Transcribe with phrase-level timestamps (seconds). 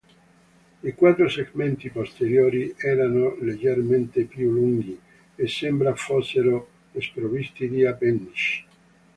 [0.81, 4.99] I quattro segmenti posteriori erano leggermente più lunghi
[5.35, 8.65] e sembra fossero sprovvisti di appendici.